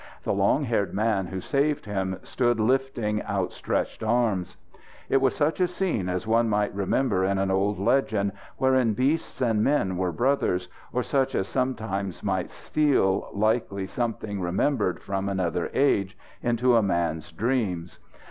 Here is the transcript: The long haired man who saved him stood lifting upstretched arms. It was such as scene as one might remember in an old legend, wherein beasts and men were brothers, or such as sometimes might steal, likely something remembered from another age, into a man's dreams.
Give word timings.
The 0.23 0.33
long 0.33 0.63
haired 0.63 0.95
man 0.95 1.27
who 1.27 1.39
saved 1.39 1.85
him 1.85 2.17
stood 2.23 2.59
lifting 2.59 3.21
upstretched 3.21 4.01
arms. 4.01 4.57
It 5.09 5.21
was 5.21 5.35
such 5.35 5.61
as 5.61 5.71
scene 5.75 6.09
as 6.09 6.25
one 6.25 6.49
might 6.49 6.73
remember 6.73 7.23
in 7.23 7.37
an 7.37 7.51
old 7.51 7.77
legend, 7.77 8.31
wherein 8.57 8.95
beasts 8.95 9.41
and 9.41 9.63
men 9.63 9.97
were 9.97 10.11
brothers, 10.11 10.69
or 10.91 11.03
such 11.03 11.35
as 11.35 11.47
sometimes 11.47 12.23
might 12.23 12.49
steal, 12.49 13.29
likely 13.31 13.85
something 13.85 14.41
remembered 14.41 14.99
from 15.03 15.29
another 15.29 15.69
age, 15.71 16.17
into 16.41 16.75
a 16.75 16.81
man's 16.81 17.31
dreams. 17.31 17.99